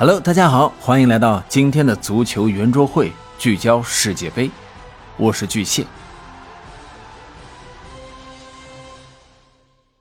[0.00, 4.50] Hello，大家好，欢迎来到今天的足球圆桌会，聚焦世界杯，
[5.18, 5.84] 我是巨蟹。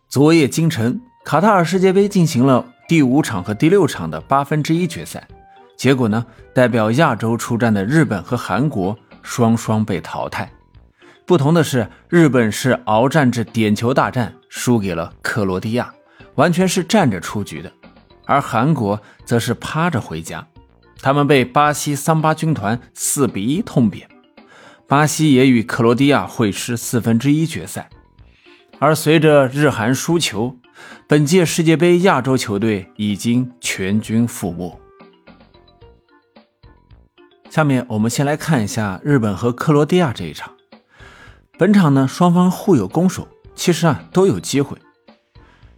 [0.07, 5.28] 昨夜今晨，卡塔尔世界杯进行了第五场和第六场的八分之一决赛，
[5.76, 10.50] 结果呢，代表亚洲出战的日本和韩国双双被淘汰。
[11.26, 15.94] 不同的是，日本是鏖战至点球大战，输给了克罗地亚，
[16.36, 17.70] 完全是站着出局的。
[18.30, 20.47] 而韩国则是趴着回家，
[21.01, 24.07] 他们被巴西桑巴军团四比一痛扁，
[24.87, 27.89] 巴西也与克罗地亚会师四分之一决赛。
[28.77, 30.55] 而随着日韩输球，
[31.07, 34.79] 本届世界杯亚洲球队已经全军覆没。
[37.49, 40.53] 下面我们先来看一下日本和克罗地亚这一场。
[41.57, 44.77] 本场呢，双方互有攻守，其实啊都有机会。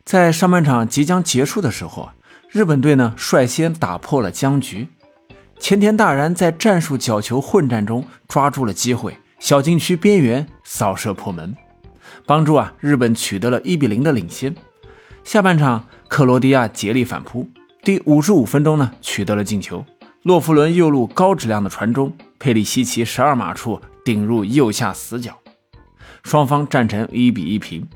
[0.04, 2.16] 在上半场即将结束的时候啊。
[2.52, 4.90] 日本队呢率先打破了僵局，
[5.58, 11.56] 前田大然在战术角球混战中抓住了机会，小禁区边缘扫射破门，
[12.26, 14.54] 帮助啊日本取得了一比零的领先。
[15.24, 17.50] 下半场克罗地亚竭力反扑，
[17.84, 19.86] 第五十五分钟呢取得了进球，
[20.24, 25.40] 洛夫伦右路高质量的传中，佩里西奇十二码处顶入右下死角，
[26.22, 27.88] 双方战成一比一平。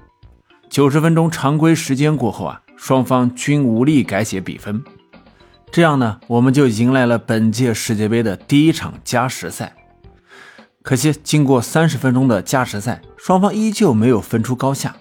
[0.69, 2.61] 九十分钟常规时间过后啊。
[2.77, 4.83] 双方均无力改写比分，
[5.71, 9.75] 这样呢，我们就迎来了本届世界杯的第一场加时赛。
[10.83, 14.95] 可惜，经过三十分钟的加时赛，双方依旧没有分出高下，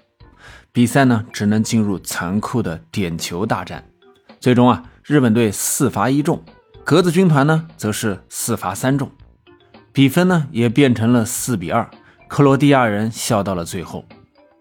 [0.72, 3.84] 比赛呢只能进入残酷的点球大战。
[4.40, 6.42] 最终啊，日本队四罚一中，
[6.84, 9.10] 格子军团呢则是四罚三中，
[9.92, 11.90] 比分呢也变成了四比二。
[12.28, 14.06] 克罗地亚人笑到了最后，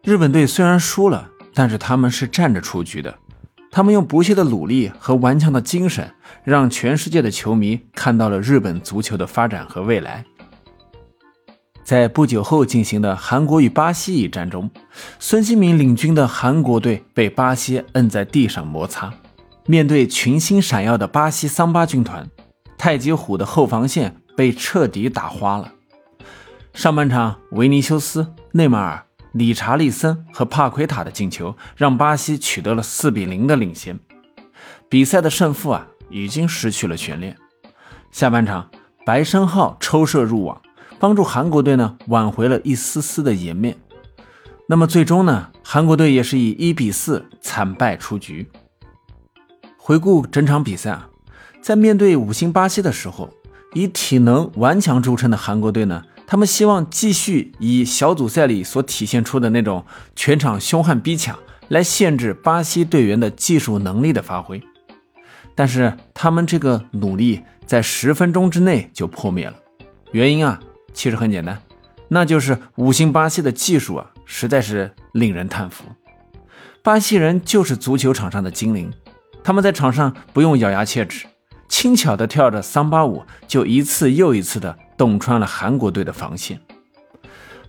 [0.04, 1.30] 日本队虽然输了。
[1.54, 3.16] 但是他们是站着出局的，
[3.72, 10.26] 他们用不懈的努力和顽强的精神，让全世界的球迷看到了日本足球的发展和未来。
[11.84, 14.72] 在不久后进行的韩国与巴西一战中，
[15.20, 19.14] 孙兴民领军的韩国队被巴西摁在地上摩擦。
[19.66, 22.30] 面对群星闪耀的巴西桑巴军团，
[22.78, 25.74] 太极虎的后防线被彻底打花了。
[26.74, 29.06] 上半场，维尼修斯、内马尔。
[29.34, 34.00] 理查利森和帕奎塔的进球让巴西取得了四比零的领先，
[34.88, 37.36] 比赛的胜负啊已经失去了悬念。
[38.12, 38.70] 下半场，
[39.04, 40.62] 白申浩抽射入网，
[41.00, 43.76] 帮助韩国队呢挽回了一丝丝的颜面。
[44.68, 48.48] 那么最终呢，韩国队也是以一比四惨败出局。
[49.78, 51.10] 回顾整场比赛啊，
[51.60, 53.34] 在面对五星巴西的时候，
[53.74, 56.04] 以体能顽强著称的韩国队呢。
[56.26, 59.86] 他们希望继续以小组赛里所体现出的那种
[60.16, 64.62] 全场凶悍逼抢来限制巴西队员的技术能力的发挥，
[65.54, 69.54] 但是他们这个努力在十分钟之内就破灭了。
[70.12, 70.60] 原因啊，
[70.94, 71.62] 其实很简单，
[72.08, 75.86] 那就是五星巴西的技术啊，实在是令人叹服。
[76.82, 78.92] 巴西人就是足球场上的精灵，
[79.44, 81.26] 他们在场上不用咬牙切齿，
[81.70, 84.78] 轻巧地跳着桑巴舞，就一次又一次的。
[84.98, 86.60] 洞穿了韩国队的防线。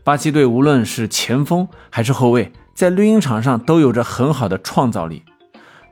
[0.03, 5.23] 巴西队无论是前锋还是后卫，在绿茵场上都有着很好的创造力。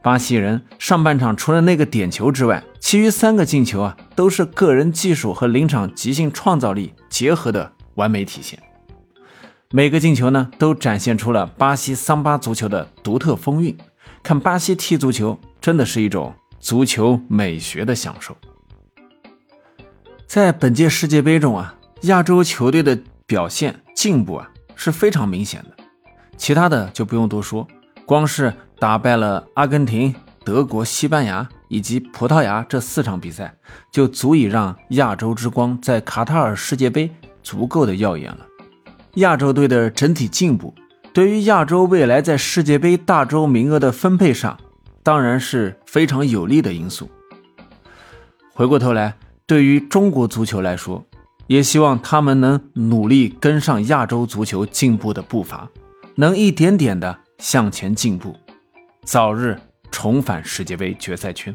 [0.03, 8.61] 巴西人上半场除了那个点球之外，其余三个进球啊，都是个人技术和临场即兴创造力结合的完美体现。
[9.71, 13.79] 每个进球呢，都展现出了巴西桑巴足球的独特风韵。
[14.23, 18.37] 看巴西踢足球，真的是一种足球美学的享受。
[20.33, 25.85] 在本届世界杯中啊，亚洲球队的表现进步啊是非常明显的，
[26.39, 27.69] 其他的就不用多说，
[28.07, 33.55] 光是打败了阿根廷、德国、西班牙以及葡萄牙这四场比赛，
[33.91, 38.47] 就足以让亚洲之光在卡塔尔世界杯足够的耀眼了。
[39.17, 40.75] 亚洲队的整体进步，
[41.13, 44.59] 对于亚洲未来在世界杯大洲名额的分配上，
[45.03, 47.11] 当然是非常有利的因素。
[48.55, 49.15] 回过头来。
[49.53, 51.05] 对于中国足球来说，
[51.47, 55.69] 也希望他们能努力跟上亚洲足球进步的步伐，
[56.15, 58.35] 能一点点的向前进步，
[59.05, 59.61] 早日
[59.91, 61.55] 重返世界杯决赛圈。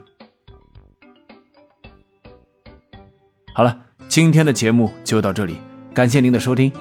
[3.55, 3.75] 好了，
[4.07, 5.57] 今天的节目就到这里，
[5.91, 6.71] 感谢您的收听，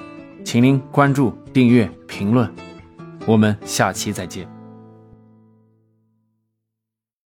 [0.45, 2.47] 请您关注、订阅、评论，
[3.25, 4.56] 我们下期再见。